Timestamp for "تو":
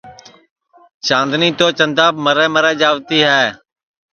1.57-1.65